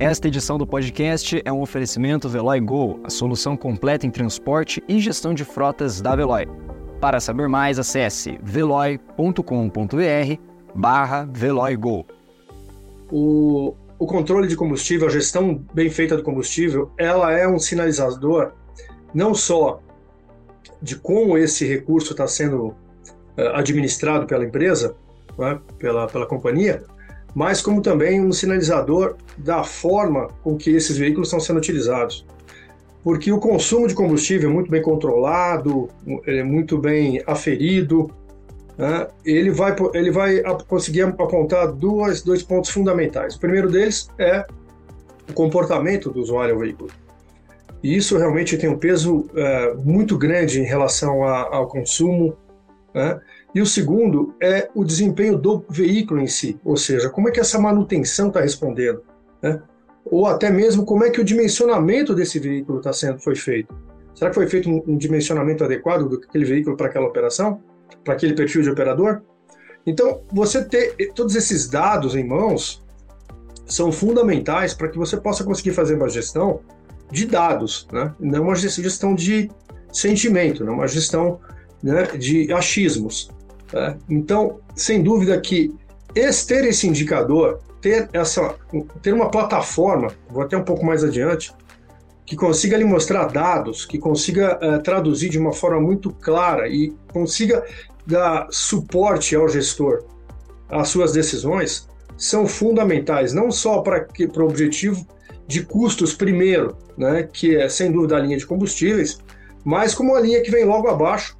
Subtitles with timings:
[0.00, 5.00] Esta edição do podcast é um oferecimento Veloy Go, a solução completa em transporte e
[5.00, 6.46] gestão de frotas da Veloy.
[7.00, 9.42] Para saber mais, acesse veloy.com.br
[10.72, 11.28] barra
[11.76, 12.06] Go.
[13.10, 18.52] O, o controle de combustível, a gestão bem feita do combustível, ela é um sinalizador
[19.12, 19.80] não só
[20.80, 22.76] de como esse recurso está sendo uh,
[23.54, 24.94] administrado pela empresa,
[25.36, 26.84] né, pela, pela companhia,
[27.34, 32.26] mas como também um sinalizador da forma com que esses veículos estão sendo utilizados.
[33.02, 35.88] Porque o consumo de combustível é muito bem controlado,
[36.26, 38.10] é muito bem aferido,
[38.76, 39.08] né?
[39.24, 43.34] ele, vai, ele vai conseguir apontar duas, dois pontos fundamentais.
[43.34, 44.44] O primeiro deles é
[45.28, 46.90] o comportamento do usuário ao veículo.
[47.82, 52.36] E isso realmente tem um peso é, muito grande em relação a, ao consumo.
[52.92, 53.20] Né?
[53.54, 57.40] E o segundo é o desempenho do veículo em si, ou seja, como é que
[57.40, 59.02] essa manutenção está respondendo,
[59.42, 59.62] né?
[60.10, 63.74] ou até mesmo como é que o dimensionamento desse veículo está sendo foi feito.
[64.14, 67.62] Será que foi feito um, dimensionamento adequado daquele veículo para aquela operação,
[68.04, 69.22] para aquele perfil de operador?
[69.86, 72.84] Então, você ter todos esses dados em mãos
[73.64, 76.60] são fundamentais para que você possa conseguir fazer uma gestão
[77.10, 78.12] de dados, né?
[78.18, 79.50] não uma gestão de
[79.92, 81.40] sentimento, não uma gestão
[81.82, 83.30] né, de achismos.
[83.72, 83.96] Né?
[84.08, 85.74] Então, sem dúvida que
[86.46, 88.54] ter esse indicador, ter, essa,
[89.02, 91.52] ter uma plataforma, vou até um pouco mais adiante,
[92.26, 96.92] que consiga lhe mostrar dados, que consiga uh, traduzir de uma forma muito clara e
[97.12, 97.64] consiga
[98.06, 100.04] dar suporte ao gestor
[100.68, 104.06] às suas decisões, são fundamentais, não só para
[104.36, 105.06] o objetivo
[105.46, 109.18] de custos primeiro, né, que é sem dúvida a linha de combustíveis,
[109.64, 111.37] mas como a linha que vem logo abaixo,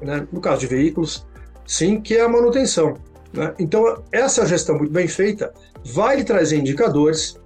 [0.00, 0.26] né?
[0.32, 1.26] no caso de veículos,
[1.66, 2.96] sim, que é a manutenção.
[3.32, 3.54] Né?
[3.58, 5.52] Então, essa gestão muito bem feita
[5.84, 7.38] vai lhe trazer indicadores,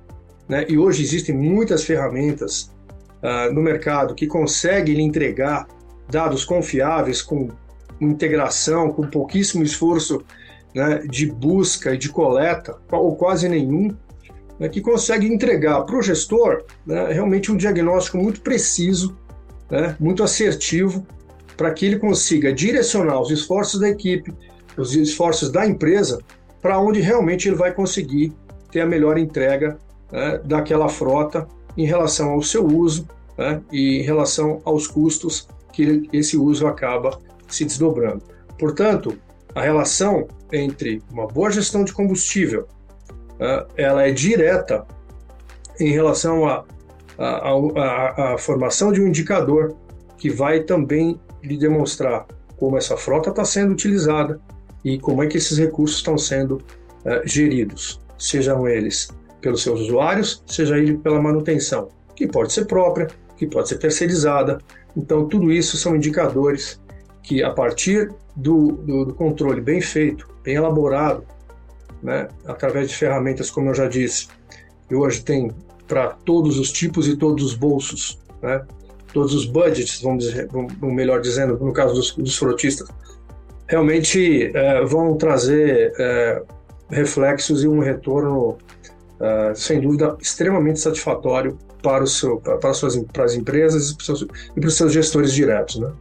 [0.48, 0.64] né?
[0.68, 2.70] e hoje existem muitas ferramentas
[3.22, 5.66] uh, no mercado que conseguem lhe entregar
[6.10, 7.48] dados confiáveis, com
[8.00, 10.22] integração, com pouquíssimo esforço
[10.74, 13.94] né, de busca e de coleta, ou quase nenhum,
[14.58, 19.16] né, que consegue entregar para o gestor né, realmente um diagnóstico muito preciso,
[19.70, 21.06] né, muito assertivo
[21.58, 24.32] para que ele consiga direcionar os esforços da equipe,
[24.76, 26.20] os esforços da empresa,
[26.62, 28.32] para onde realmente ele vai conseguir
[28.70, 29.76] ter a melhor entrega
[30.10, 36.08] né, daquela frota em relação ao seu uso né, e em relação aos custos que
[36.12, 38.22] esse uso acaba se desdobrando.
[38.56, 39.18] Portanto,
[39.52, 42.68] a relação entre uma boa gestão de combustível,
[43.36, 44.86] né, ela é direta
[45.80, 49.74] em relação à formação de um indicador
[50.16, 52.26] que vai também lhe demonstrar
[52.56, 54.40] como essa frota está sendo utilizada
[54.84, 59.08] e como é que esses recursos estão sendo uh, geridos, sejam eles
[59.40, 64.58] pelos seus usuários, seja ele pela manutenção, que pode ser própria, que pode ser terceirizada.
[64.96, 66.80] Então, tudo isso são indicadores
[67.22, 71.24] que, a partir do, do, do controle bem feito, bem elaborado,
[72.02, 74.28] né, através de ferramentas, como eu já disse,
[74.88, 75.50] que hoje tem
[75.86, 78.64] para todos os tipos e todos os bolsos, né,
[79.12, 80.48] todos os budgets, vamos, dizer,
[80.82, 82.88] melhor dizendo, no caso dos, dos frotistas,
[83.66, 86.42] realmente é, vão trazer é,
[86.90, 88.56] reflexos e um retorno,
[89.20, 93.94] é, sem dúvida, extremamente satisfatório para, o seu, para, as, suas, para as empresas e
[93.94, 95.78] para os seus, e para os seus gestores diretos.
[95.78, 95.92] Né?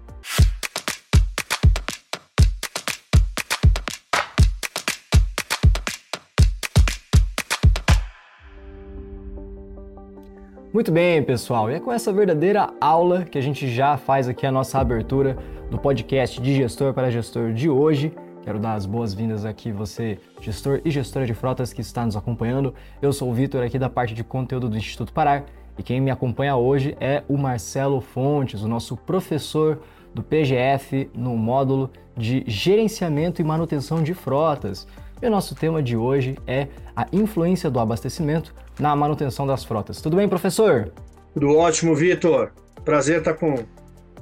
[10.77, 14.45] Muito bem, pessoal, e é com essa verdadeira aula que a gente já faz aqui
[14.45, 15.35] a nossa abertura
[15.71, 18.13] do podcast de gestor para gestor de hoje.
[18.43, 22.75] Quero dar as boas-vindas aqui, você, gestor e gestora de frotas que está nos acompanhando.
[23.01, 25.45] Eu sou o Vitor, aqui da parte de conteúdo do Instituto Parar,
[25.79, 29.79] e quem me acompanha hoje é o Marcelo Fontes, o nosso professor
[30.13, 34.87] do PGF no módulo de gerenciamento e manutenção de frotas.
[35.19, 40.01] E o nosso tema de hoje é a influência do abastecimento na manutenção das frotas.
[40.01, 40.91] Tudo bem, professor?
[41.33, 42.51] Tudo ótimo, Vitor.
[42.83, 43.55] Prazer estar com,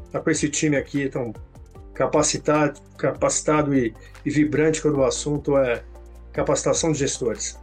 [0.06, 1.34] estar com esse time aqui tão
[1.94, 3.94] capacitado, capacitado e,
[4.26, 5.84] e vibrante quando o assunto é
[6.32, 7.60] capacitação de gestores.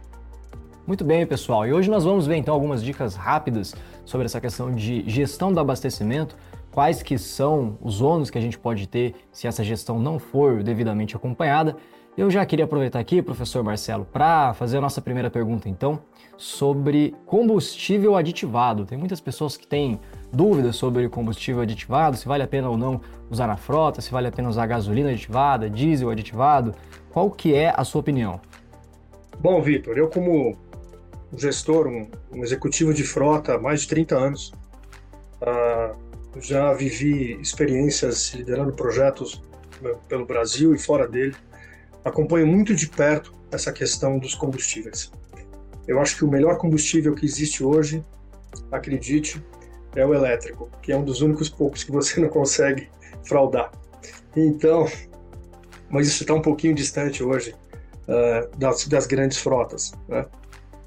[0.85, 1.65] Muito bem, pessoal.
[1.65, 3.73] E hoje nós vamos ver então algumas dicas rápidas
[4.03, 6.35] sobre essa questão de gestão do abastecimento,
[6.71, 10.61] quais que são os ônus que a gente pode ter se essa gestão não for
[10.61, 11.77] devidamente acompanhada
[12.15, 15.99] eu já queria aproveitar aqui, professor Marcelo, para fazer a nossa primeira pergunta, então,
[16.37, 18.85] sobre combustível aditivado.
[18.85, 19.99] Tem muitas pessoas que têm
[20.31, 24.27] dúvidas sobre combustível aditivado, se vale a pena ou não usar na frota, se vale
[24.27, 26.75] a pena usar gasolina aditivada, diesel aditivado.
[27.11, 28.39] Qual que é a sua opinião?
[29.39, 30.55] Bom, Vitor, eu como
[31.35, 34.53] gestor, um, um, executivo de frota há mais de 30 anos.
[35.41, 39.41] Uh, já vivi experiências liderando projetos
[39.81, 41.35] né, pelo Brasil e fora dele.
[42.03, 45.11] Acompanho muito de perto essa questão dos combustíveis.
[45.87, 48.03] Eu acho que o melhor combustível que existe hoje,
[48.71, 49.43] acredite,
[49.95, 52.89] é o elétrico, que é um dos únicos poucos que você não consegue
[53.23, 53.71] fraudar.
[54.35, 54.87] Então,
[55.89, 57.55] mas isso está um pouquinho distante hoje
[58.07, 59.93] uh, das, das, grandes frotas.
[60.07, 60.25] Né?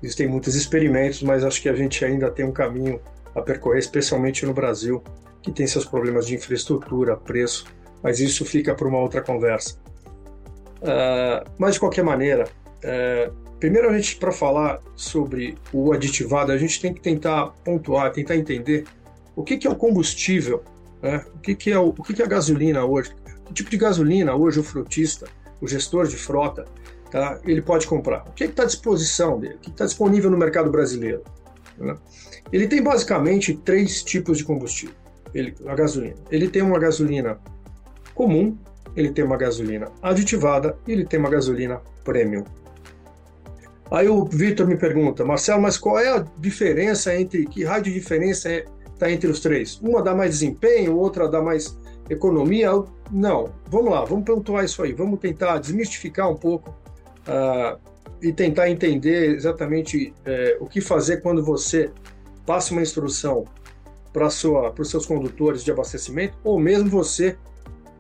[0.02, 3.00] Existem muitos experimentos, mas acho que a gente ainda tem um caminho
[3.34, 5.02] a percorrer, especialmente no Brasil,
[5.42, 7.66] que tem seus problemas de infraestrutura, preço,
[8.02, 9.78] mas isso fica para uma outra conversa.
[10.82, 16.58] Uh, mas de qualquer maneira, uh, primeiro a gente para falar sobre o aditivado, a
[16.58, 18.84] gente tem que tentar pontuar, tentar entender
[19.34, 20.62] o que, que é o combustível,
[21.02, 21.24] né?
[21.34, 23.14] o que, que é o, o que, que é a gasolina hoje,
[23.46, 25.26] que tipo de gasolina hoje o frutista,
[25.60, 26.64] o gestor de frota,
[27.10, 27.40] tá?
[27.44, 28.24] ele pode comprar.
[28.28, 29.54] O que está à disposição dele?
[29.54, 31.22] O que está disponível no mercado brasileiro?
[31.78, 31.94] Né?
[32.52, 34.94] Ele tem basicamente três tipos de combustível.
[35.34, 36.16] Ele, a gasolina.
[36.30, 37.38] Ele tem uma gasolina
[38.14, 38.56] comum,
[38.96, 42.44] ele tem uma gasolina aditivada e ele tem uma gasolina premium.
[43.90, 47.92] Aí o Vitor me pergunta, Marcelo, mas qual é a diferença entre, que raio de
[47.92, 49.78] diferença está é, tá entre os três?
[49.80, 51.78] Uma dá mais desempenho, outra dá mais
[52.10, 52.70] economia?
[53.12, 56.70] Não, vamos lá, vamos pontuar isso aí, vamos tentar desmistificar um pouco
[57.28, 57.78] uh,
[58.20, 61.90] e tentar entender exatamente uh, o que fazer quando você
[62.44, 63.44] passa uma instrução
[64.12, 67.36] para os seus condutores de abastecimento, ou mesmo você,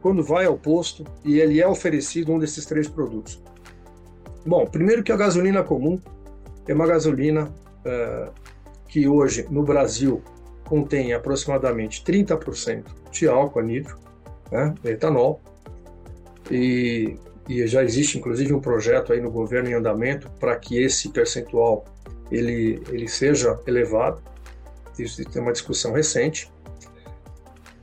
[0.06, 3.42] quando vai ao posto e ele é oferecido um desses três produtos.
[4.46, 6.00] Bom, primeiro que a gasolina comum
[6.68, 7.52] é uma gasolina
[7.84, 8.32] uh,
[8.86, 10.22] que hoje no Brasil
[10.64, 13.98] contém aproximadamente 30% de álcool anidro,
[14.52, 15.40] né, etanol,
[16.52, 17.16] e,
[17.48, 21.84] e, já existe inclusive um projeto aí no governo em andamento para que esse percentual
[22.30, 24.22] ele, ele seja elevado.
[24.96, 26.48] Isso tem uma discussão recente.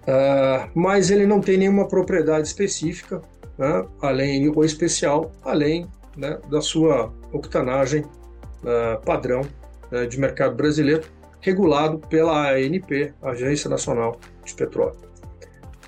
[0.03, 3.21] Uh, mas ele não tem nenhuma propriedade específica,
[3.57, 9.41] né, além ou especial, além né, da sua octanagem uh, padrão
[9.91, 11.03] uh, de mercado brasileiro,
[11.39, 14.97] regulado pela ANP, Agência Nacional de Petróleo.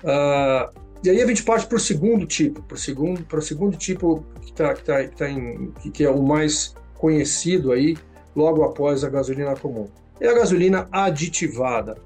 [0.02, 4.24] Uh, e aí a gente parte para o segundo tipo, para o segundo, segundo tipo
[4.40, 7.96] que, tá, que, tá, que, tá em, que é o mais conhecido aí,
[8.34, 9.88] logo após a gasolina comum.
[10.20, 11.96] É a gasolina aditivada.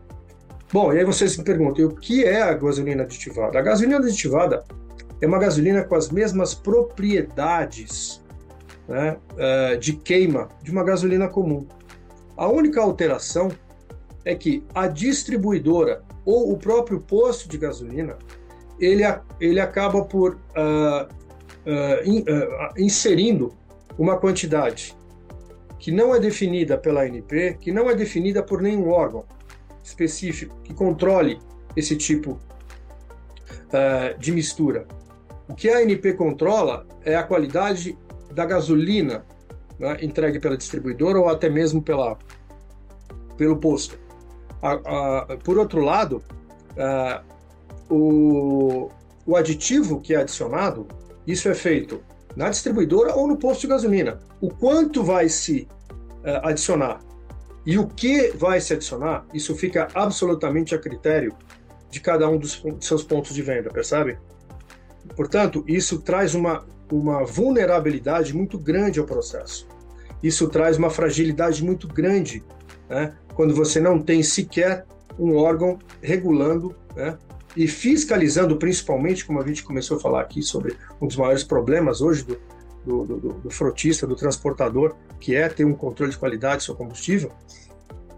[0.72, 3.58] Bom, e aí vocês me perguntam, o que é a gasolina aditivada?
[3.58, 4.62] A gasolina aditivada
[5.20, 8.22] é uma gasolina com as mesmas propriedades
[8.86, 11.66] né, uh, de queima de uma gasolina comum.
[12.36, 13.50] A única alteração
[14.24, 18.16] é que a distribuidora ou o próprio posto de gasolina
[18.78, 19.02] ele,
[19.40, 21.04] ele acaba por uh,
[21.66, 22.24] uh, in,
[22.78, 23.52] inserindo
[23.98, 24.96] uma quantidade
[25.80, 29.24] que não é definida pela ANP, que não é definida por nenhum órgão
[29.82, 31.38] específico que controle
[31.76, 32.38] esse tipo
[34.18, 34.86] de mistura.
[35.48, 37.96] O que a ANP controla é a qualidade
[38.32, 39.24] da gasolina
[39.78, 42.18] né, entregue pela distribuidora ou até mesmo pela,
[43.36, 43.98] pelo posto.
[44.62, 46.22] A, a, por outro lado,
[46.76, 47.22] a,
[47.88, 48.90] o,
[49.26, 50.86] o aditivo que é adicionado,
[51.26, 52.00] isso é feito
[52.36, 54.20] na distribuidora ou no posto de gasolina.
[54.40, 55.66] O quanto vai se
[56.24, 57.00] uh, adicionar
[57.64, 61.34] e o que vai se adicionar, isso fica absolutamente a critério
[61.90, 64.18] de cada um dos seus pontos de venda, percebe?
[65.16, 69.66] Portanto, isso traz uma, uma vulnerabilidade muito grande ao processo.
[70.22, 72.44] Isso traz uma fragilidade muito grande
[72.88, 74.86] né, quando você não tem sequer
[75.18, 77.18] um órgão regulando né,
[77.56, 82.00] e fiscalizando, principalmente, como a gente começou a falar aqui sobre um dos maiores problemas
[82.00, 82.38] hoje do,
[82.84, 86.74] do, do, do frotista, do transportador, que é ter um controle de qualidade do seu
[86.74, 87.30] combustível,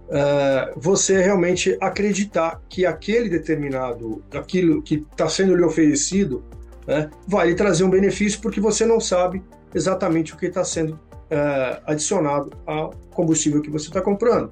[0.09, 6.45] uh, você realmente acreditar que aquele determinado, aquilo que está sendo lhe oferecido,
[6.87, 9.43] né, vai lhe trazer um benefício porque você não sabe
[9.75, 14.51] exatamente o que está sendo uh, adicionado ao combustível que você está comprando.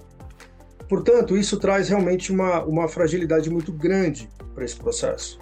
[0.89, 5.39] Portanto, isso traz realmente uma, uma fragilidade muito grande para esse processo.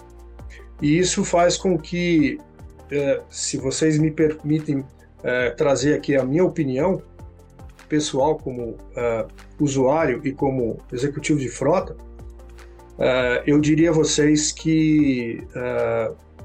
[0.79, 2.37] E isso faz com que,
[2.91, 4.85] uh, se vocês me permitem
[5.19, 7.01] uh, trazer aqui a minha opinião
[7.87, 8.77] pessoal como
[9.59, 11.97] usuário e como executivo de frota,
[13.47, 15.43] eu diria a vocês que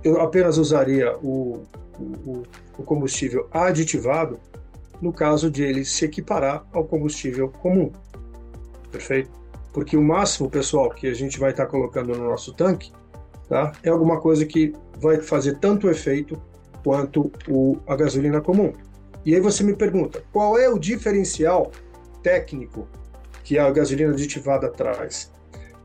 [0.02, 1.66] eu apenas usaria o,
[1.99, 2.43] o,
[2.78, 4.38] o, combustível aditivado
[5.00, 7.90] no caso de ele se equiparar ao combustível comum.
[8.90, 9.31] Perfeito?
[9.73, 12.93] Porque o máximo, pessoal, que a gente vai estar colocando no nosso tanque
[13.49, 16.40] tá, é alguma coisa que vai fazer tanto efeito
[16.85, 18.73] quanto o, a gasolina comum.
[19.25, 21.73] E aí você me pergunta, qual é o diferencial
[22.23, 22.87] técnico
[23.45, 25.31] que a gasolina aditivada traz.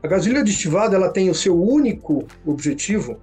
[0.02, 3.18] A gasolina aditivada ela tem o seu único objetivo,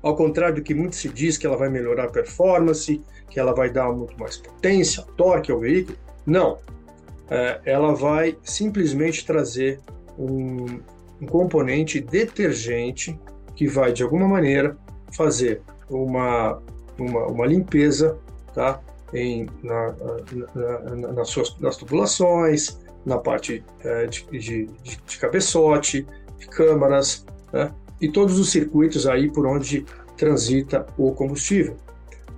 [0.00, 3.52] ao contrário do que muito se diz que ela vai melhorar a performance, que ela
[3.52, 5.98] vai dar muito mais potência, torque ao veículo.
[6.24, 6.58] Não.
[7.28, 9.80] É, ela vai simplesmente trazer
[10.16, 10.80] um,
[11.20, 13.18] um componente detergente
[13.56, 14.78] que vai, de alguma maneira,
[15.12, 16.60] fazer uma,
[16.98, 18.18] uma, uma limpeza
[18.54, 18.80] tá?
[19.12, 19.94] em, na,
[20.54, 26.06] na, na, nas, suas, nas tubulações, na parte é, de, de, de, cabeçote,
[26.38, 27.72] de câmaras, né?
[28.00, 29.84] e todos os circuitos aí por onde
[30.16, 31.76] transita o combustível.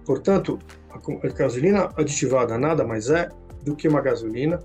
[0.04, 0.58] Portanto,
[0.92, 3.28] a gasolina aditivada nada mais é
[3.62, 4.62] do que uma gasolina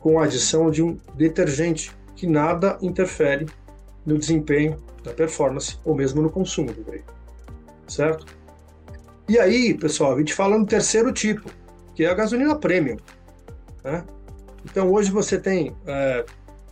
[0.00, 3.46] com a adição de um detergente que nada interfere
[4.04, 7.17] no desempenho, na performance ou mesmo no consumo do veículo.
[7.88, 8.26] Certo?
[9.28, 11.50] E aí, pessoal, a gente fala no terceiro tipo,
[11.94, 12.96] que é a gasolina premium.
[13.82, 14.04] Né?
[14.64, 16.24] Então, hoje você tem é,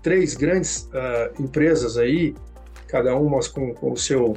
[0.03, 2.35] três grandes é, empresas aí,
[2.87, 4.37] cada uma com, com o seu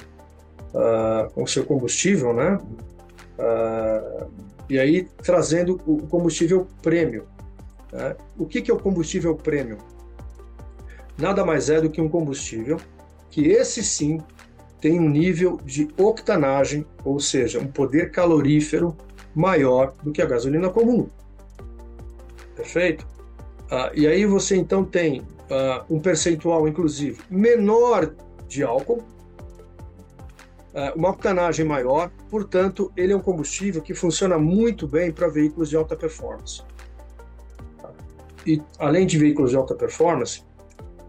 [0.74, 2.58] uh, com o seu combustível, né?
[3.38, 4.30] Uh,
[4.70, 7.24] e aí trazendo o combustível premium.
[7.92, 8.16] Né?
[8.38, 9.78] O que, que é o combustível premium?
[11.18, 12.80] Nada mais é do que um combustível
[13.30, 14.22] que esse sim
[14.80, 18.96] tem um nível de octanagem, ou seja, um poder calorífero
[19.36, 21.10] maior do que a gasolina comum.
[22.56, 23.08] Perfeito?
[23.70, 28.14] Ah, e aí você então tem ah, um percentual, inclusive, menor
[28.48, 29.04] de álcool,
[30.74, 35.70] ah, uma octanagem maior, portanto, ele é um combustível que funciona muito bem para veículos
[35.70, 36.64] de alta performance.
[38.46, 40.44] E além de veículos de alta performance,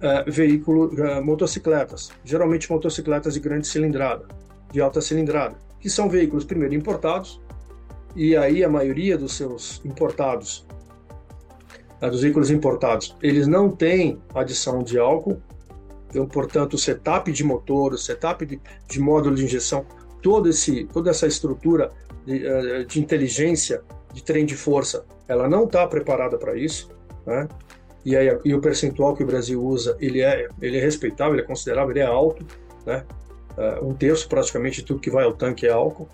[0.00, 4.26] uh, veículo, uh, motocicletas, geralmente motocicletas de grande cilindrada,
[4.72, 7.40] de alta cilindrada, que são veículos primeiro importados,
[8.16, 10.66] e aí a maioria dos seus importados,
[12.02, 15.40] uh, dos veículos importados, eles não têm adição de álcool,
[16.08, 19.86] então, portanto, o setup de motor, o setup de, de módulo de injeção,
[20.20, 21.92] todo esse, toda essa estrutura
[22.26, 23.80] de, de inteligência,
[24.12, 26.90] de trem de força, ela não está preparada para isso.
[27.24, 27.46] Né?
[28.04, 31.42] E, aí, e o percentual que o Brasil usa, ele é, ele é respeitável, ele
[31.42, 32.44] é considerável, ele é alto,
[32.86, 33.04] né?
[33.56, 36.08] Uh, um terço praticamente de tudo que vai ao tanque é álcool.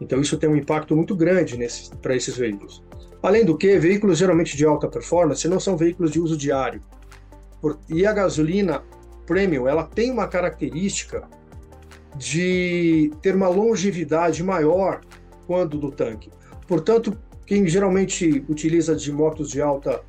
[0.00, 1.58] Então isso tem um impacto muito grande
[2.00, 2.82] para esses veículos.
[3.22, 6.82] Além do que, veículos geralmente de alta performance não são veículos de uso diário.
[7.60, 8.82] Por, e a gasolina
[9.26, 11.28] premium, ela tem uma característica
[12.16, 15.00] de ter uma longevidade maior
[15.46, 16.30] quando do tanque.
[16.66, 20.02] Portanto, quem geralmente utiliza de motos de alta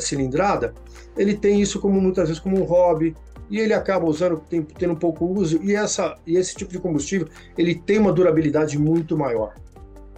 [0.00, 0.74] cilindrada,
[1.16, 3.14] ele tem isso como muitas vezes como um hobby
[3.48, 6.78] e ele acaba usando, tem, tendo um pouco uso e essa e esse tipo de
[6.78, 9.54] combustível ele tem uma durabilidade muito maior,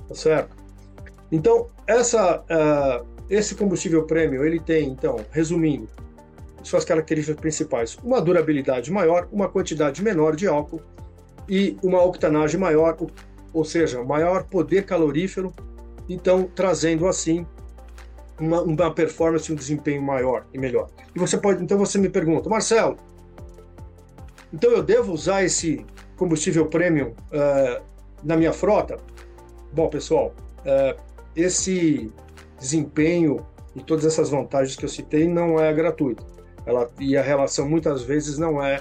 [0.08, 0.56] tá certo?
[1.30, 5.88] Então essa uh, esse combustível premium ele tem então, resumindo,
[6.62, 10.80] suas características principais: uma durabilidade maior, uma quantidade menor de álcool
[11.48, 12.96] e uma octanagem maior,
[13.52, 15.52] ou seja, maior poder calorífero,
[16.08, 17.46] então trazendo assim
[18.38, 20.88] uma, uma performance, um desempenho maior e melhor.
[21.14, 22.96] E você pode, então você me pergunta, Marcelo,
[24.52, 25.84] então eu devo usar esse
[26.16, 27.82] combustível premium uh,
[28.22, 28.96] na minha frota?
[29.72, 31.00] Bom, pessoal, uh,
[31.36, 32.12] esse
[32.58, 33.44] desempenho
[33.76, 36.26] e todas essas vantagens que eu citei não é gratuito.
[36.64, 38.80] Ela, e a relação muitas vezes não é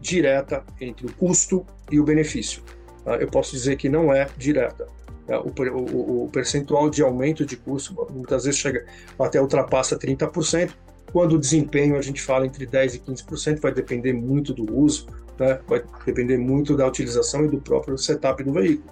[0.00, 2.62] direta entre o custo e o benefício.
[3.04, 4.86] Uh, eu posso dizer que não é direta.
[5.28, 8.86] É, o, o, percentual de aumento de custo muitas vezes chega
[9.18, 10.70] até ultrapassa 30%.
[11.12, 15.06] Quando o desempenho a gente fala entre 10% e 15%, vai depender muito do uso,
[15.38, 15.60] né?
[15.66, 18.90] vai depender muito da utilização e do próprio setup do veículo.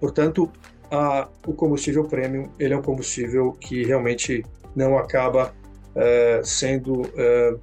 [0.00, 0.50] Portanto,
[0.90, 4.44] a, o combustível premium ele é um combustível que realmente
[4.76, 5.54] não acaba
[5.94, 7.54] é, sendo é,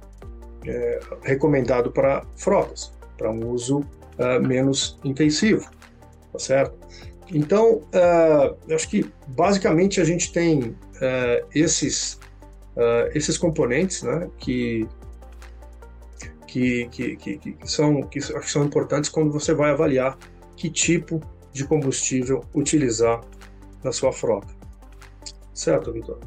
[0.66, 3.84] é, recomendado para frotas, para um uso
[4.18, 5.68] é, menos intensivo,
[6.32, 6.76] tá certo?
[7.32, 12.20] Então, uh, acho que basicamente a gente tem uh, esses,
[12.76, 14.86] uh, esses componentes né, que,
[16.46, 20.18] que, que, que, que, são, que são importantes quando você vai avaliar
[20.54, 21.20] que tipo
[21.52, 23.22] de combustível utilizar
[23.82, 24.54] na sua frota.
[25.54, 26.18] Certo, Vitor?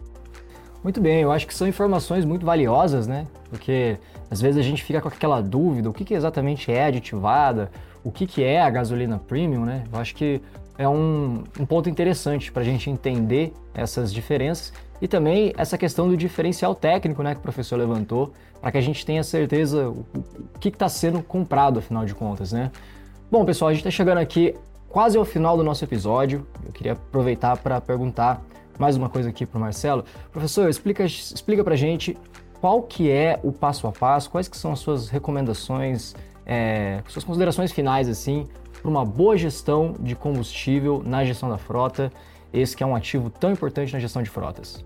[0.84, 3.28] Muito bem, eu acho que são informações muito valiosas, né?
[3.50, 3.98] Porque
[4.30, 7.72] às vezes a gente fica com aquela dúvida, o que, que exatamente é aditivada,
[8.04, 9.84] o que, que é a gasolina premium, né?
[9.92, 10.42] Eu acho que
[10.78, 16.08] é um, um ponto interessante para a gente entender essas diferenças e também essa questão
[16.08, 20.06] do diferencial técnico né, que o professor levantou, para que a gente tenha certeza o,
[20.60, 22.52] que está sendo comprado, afinal de contas.
[22.52, 22.72] Né?
[23.30, 24.56] Bom, pessoal, a gente está chegando aqui
[24.90, 26.46] quase ao final do nosso episódio.
[26.66, 28.42] Eu queria aproveitar para perguntar
[28.80, 30.04] mais uma coisa aqui para o Marcelo.
[30.32, 32.18] Professor, explica, explica para a gente
[32.60, 37.24] qual que é o passo a passo, quais que são as suas recomendações, é, suas
[37.24, 38.48] considerações finais assim
[38.82, 42.12] para uma boa gestão de combustível na gestão da frota,
[42.54, 44.86] esse que é um ativo tão importante na gestão de frotas.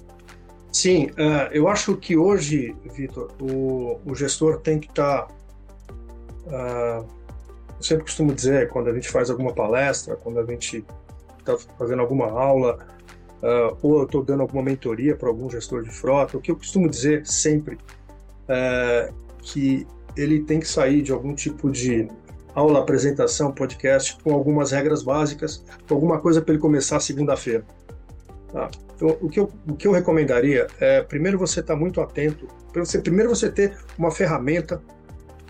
[0.72, 5.26] Sim, uh, eu acho que hoje, Vitor, o, o, gestor tem que estar.
[5.26, 5.34] Tá,
[6.48, 7.08] uh,
[7.78, 10.86] eu sempre costumo dizer, quando a gente faz alguma palestra, quando a gente
[11.40, 12.80] está fazendo alguma aula,
[13.42, 16.56] uh, ou eu estou dando alguma mentoria para algum gestor de frota, o que eu
[16.56, 17.78] costumo dizer sempre
[18.48, 19.12] é
[19.42, 19.88] que
[20.20, 22.08] ele tem que sair de algum tipo de
[22.54, 27.64] aula, apresentação, podcast, com algumas regras básicas, alguma coisa para ele começar segunda-feira.
[28.52, 28.70] Tá?
[28.96, 32.48] Então, o que, eu, o que eu recomendaria é, primeiro você estar tá muito atento,
[32.74, 34.82] você, primeiro você ter uma ferramenta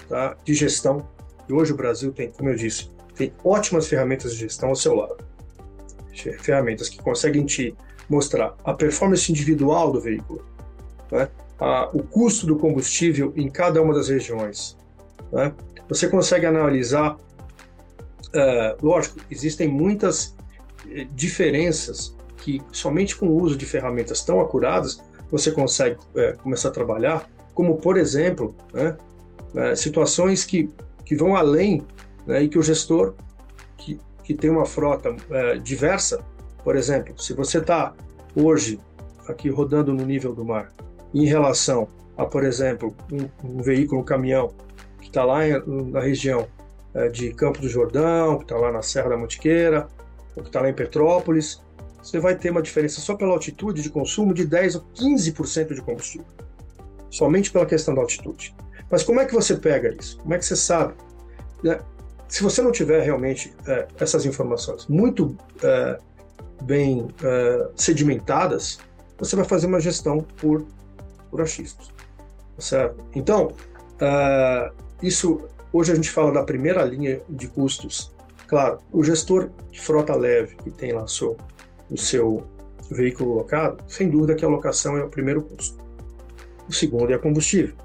[0.08, 1.08] tá, de gestão,
[1.48, 4.94] e hoje o Brasil tem, como eu disse, tem ótimas ferramentas de gestão ao seu
[4.94, 5.18] lado.
[6.42, 7.76] Ferramentas que conseguem te
[8.10, 10.46] mostrar a performance individual do veículo,
[11.12, 11.30] né?
[11.94, 14.78] O custo do combustível em cada uma das regiões.
[15.32, 15.54] Né?
[15.88, 20.36] Você consegue analisar, uh, lógico, existem muitas
[20.90, 26.70] eh, diferenças que somente com o uso de ferramentas tão acuradas você consegue é, começar
[26.70, 28.98] a trabalhar, como por exemplo, né,
[29.54, 30.70] é, situações que,
[31.06, 31.86] que vão além
[32.26, 33.14] né, e que o gestor
[33.78, 35.16] que, que tem uma frota
[35.62, 36.24] diversa,
[36.64, 37.94] por exemplo, se você está
[38.36, 38.80] hoje
[39.28, 40.74] aqui rodando no nível do mar
[41.14, 41.88] em relação
[42.18, 44.54] a, por exemplo, um, um veículo, um caminhão
[45.00, 45.54] que está lá em,
[45.92, 46.48] na região
[46.94, 49.88] é, de Campo do Jordão, que está lá na Serra da Mantiqueira,
[50.36, 51.62] ou que está lá em Petrópolis,
[52.02, 55.82] você vai ter uma diferença só pela altitude de consumo de 10 ou 15% de
[55.82, 56.28] combustível.
[57.10, 58.56] Somente pela questão da altitude.
[58.90, 60.18] Mas como é que você pega isso?
[60.20, 60.94] Como é que você sabe?
[61.66, 61.80] É,
[62.28, 66.00] se você não tiver realmente é, essas informações muito é,
[66.62, 68.80] bem é, sedimentadas,
[69.18, 70.66] você vai fazer uma gestão por,
[71.30, 71.92] por achismos.
[72.58, 73.06] Certo?
[73.16, 73.52] Então,
[74.00, 74.72] é,
[75.02, 78.14] isso hoje a gente fala da primeira linha de custos.
[78.48, 81.38] Claro, o gestor de frota leve, que tem lá seu
[81.90, 82.44] o seu
[82.92, 85.78] veículo locado, sem dúvida que a locação é o primeiro custo.
[86.68, 87.76] O segundo é combustível.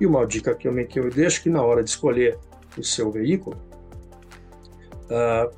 [0.00, 2.38] E uma dica que eu, que eu deixo que na hora de escolher
[2.78, 3.56] o seu veículo,
[5.06, 5.52] uh,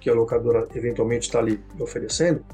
[0.00, 2.44] que a locadora eventualmente está ali oferecendo,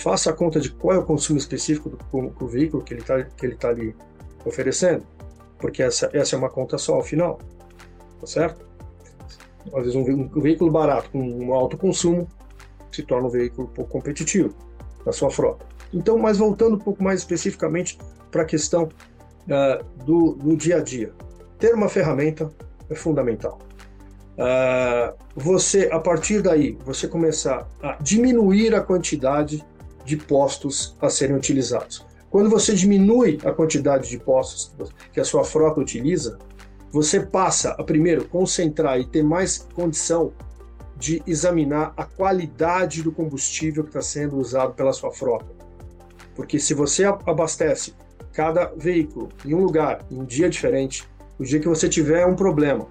[0.00, 3.22] faça a conta de qual é o consumo específico do, do veículo que ele está
[3.58, 3.94] tá ali
[4.44, 5.04] oferecendo,
[5.58, 7.38] porque essa, essa é uma conta só ao final,
[8.18, 8.64] tá certo?
[9.66, 12.26] Às vezes um, um veículo barato com um alto consumo
[12.90, 14.54] se torna um veículo pouco competitivo
[15.04, 15.66] na sua frota.
[15.92, 17.98] Então, mas voltando um pouco mais especificamente
[18.30, 21.12] para a questão uh, do, do, dia a dia,
[21.58, 22.50] ter uma ferramenta
[22.88, 23.58] é fundamental.
[24.32, 29.62] Uh, você, a partir daí, você começar a diminuir a quantidade
[30.10, 32.04] de postos a serem utilizados.
[32.28, 34.74] Quando você diminui a quantidade de postos
[35.12, 36.36] que a sua frota utiliza,
[36.90, 40.32] você passa a primeiro concentrar e ter mais condição
[40.96, 45.46] de examinar a qualidade do combustível que está sendo usado pela sua frota.
[46.34, 47.94] Porque se você abastece
[48.32, 52.34] cada veículo em um lugar, em um dia diferente, o dia que você tiver um
[52.34, 52.88] problema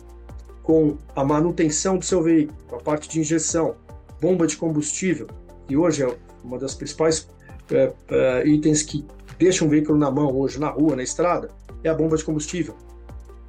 [0.64, 3.76] com a manutenção do seu veículo, com a parte de injeção,
[4.22, 5.28] bomba de combustível,
[5.70, 7.28] e hoje é uma das principais
[7.72, 9.06] é, é, itens que
[9.38, 11.50] deixam um veículo na mão hoje, na rua, na estrada,
[11.84, 12.76] é a bomba de combustível.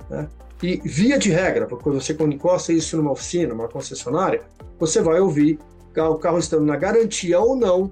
[0.09, 0.29] Né?
[0.63, 4.43] E, via de regra, porque você quando encosta isso numa oficina, numa concessionária,
[4.79, 5.59] você vai ouvir
[5.97, 7.91] o carro estando na garantia ou não,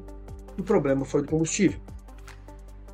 [0.58, 1.80] o problema foi do combustível.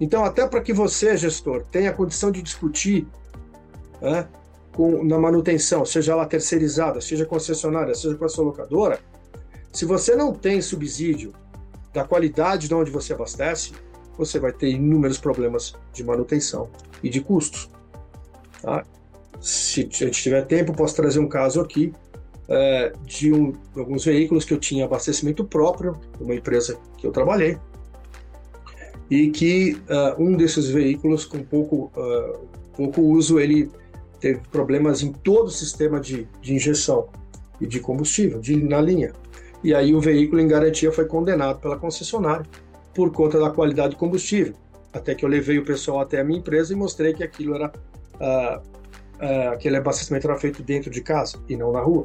[0.01, 3.07] Então, até para que você, gestor, tenha condição de discutir
[4.01, 4.27] né,
[4.73, 8.99] com, na manutenção, seja ela terceirizada, seja concessionária, seja com a sua locadora,
[9.73, 11.33] se você não tem subsídio
[11.95, 13.73] da qualidade de onde você abastece,
[14.19, 16.69] você vai ter inúmeros problemas de manutenção
[17.03, 17.71] e de custos.
[18.61, 18.85] Tá?
[19.45, 21.93] se a gente tiver tempo, posso trazer um caso aqui
[22.49, 27.59] é, de, um, alguns veículos que eu tinha abastecimento próprio, uma empresa que eu trabalhei,
[29.11, 33.71] e que uh, um desses veículos com pouco, uh, pouco uso, ele
[34.19, 37.09] teve problemas em todo o sistema de, de injeção
[37.61, 39.13] e de combustível de, na linha.
[39.65, 42.45] E aí o veículo em garantia foi condenado pela concessionária
[42.95, 44.55] por conta da qualidade do combustível.
[44.93, 47.73] Até que eu levei o pessoal até a minha empresa e mostrei que aquilo era
[48.21, 52.05] uh, uh, aquele abastecimento era feito dentro de casa e não na rua.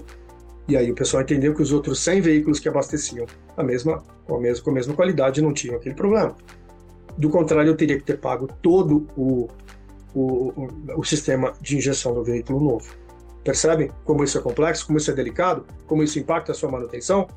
[0.70, 3.26] E aí o pessoal entendeu que os outros 100 veículos que abasteciam
[3.58, 6.36] a mesma, com, a mesma, com a mesma qualidade não tinham aquele problema.
[7.18, 9.50] Do contrário, eu teria que ter pago todo o,
[10.16, 10.22] o,
[10.56, 12.96] o, o sistema de injeção do veículo novo.
[13.44, 17.28] Percebem como isso é complexo, como isso é delicado, como isso impacta a sua manutenção?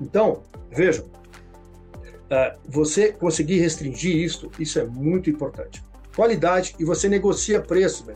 [0.00, 5.84] Então, vejam, uh, você conseguir restringir isso, isso é muito importante.
[6.14, 8.06] Qualidade e você negocia preço.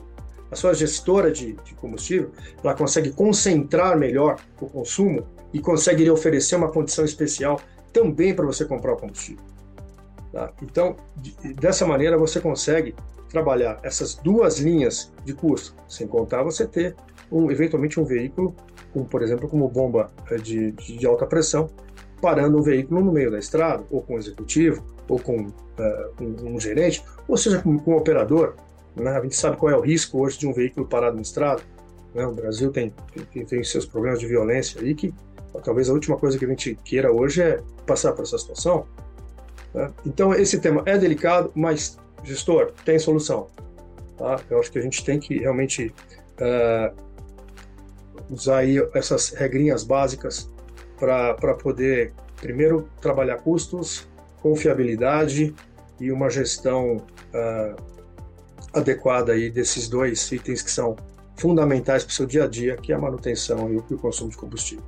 [0.51, 2.31] A sua gestora de, de combustível,
[2.63, 7.61] ela consegue concentrar melhor o consumo e consegue lhe oferecer uma condição especial
[7.93, 9.45] também para você comprar o combustível.
[10.33, 10.53] Tá?
[10.63, 12.95] Então, de, dessa maneira, você consegue
[13.29, 16.97] trabalhar essas duas linhas de custo, sem contar você ter
[17.31, 18.55] um, eventualmente um veículo,
[18.93, 21.71] como, por exemplo, como bomba eh, de, de, alta pressão,
[22.21, 26.59] parando um veículo no meio da estrada, ou com um executivo, ou com uh, um,
[26.61, 28.55] gerente, ou seja, com, com um operador.
[28.97, 29.11] Né?
[29.11, 31.63] A gente sabe qual é o risco hoje de um veículo parado na estrada.
[32.15, 32.27] Né?
[32.27, 32.93] O Brasil tem,
[33.33, 35.15] tem, tem seus problemas de violência aí que
[35.65, 38.87] talvez a última coisa que a gente queira hoje é passar por essa situação.
[39.75, 39.91] Né?
[40.05, 43.49] Então, esse tema é delicado, mas, gestor, tem solução.
[44.17, 44.41] Tá?
[44.51, 45.93] Eu acho que a gente tem que realmente
[46.41, 47.08] uh,
[48.31, 50.51] usar aí essas regrinhas básicas
[50.99, 54.09] para poder, primeiro, trabalhar custos,
[54.41, 55.55] confiabilidade
[56.01, 57.83] e uma gestão uh,
[58.73, 60.97] adequada aí desses dois itens que são
[61.37, 64.37] fundamentais para o seu dia a dia, que é a manutenção e o consumo de
[64.37, 64.85] combustível.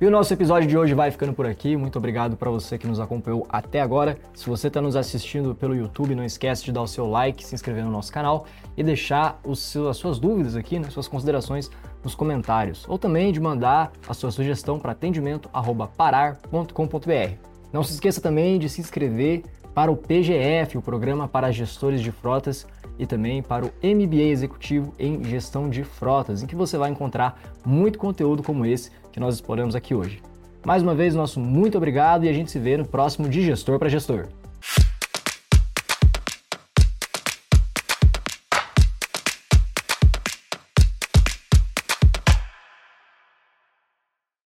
[0.00, 1.76] E o nosso episódio de hoje vai ficando por aqui.
[1.76, 4.18] Muito obrigado para você que nos acompanhou até agora.
[4.34, 7.54] Se você está nos assistindo pelo YouTube, não esquece de dar o seu like, se
[7.54, 8.44] inscrever no nosso canal
[8.76, 11.70] e deixar as suas dúvidas aqui, né, suas considerações
[12.02, 12.84] nos comentários.
[12.88, 17.34] Ou também de mandar a sua sugestão para atendimento@parar.com.br.
[17.72, 22.12] Não se esqueça também de se inscrever para o PGF, o Programa para Gestores de
[22.12, 22.66] Frotas,
[22.98, 27.40] e também para o MBA Executivo em Gestão de Frotas, em que você vai encontrar
[27.66, 30.22] muito conteúdo como esse que nós exploramos aqui hoje.
[30.64, 33.78] Mais uma vez, nosso muito obrigado e a gente se vê no próximo de Gestor
[33.78, 34.28] para Gestor.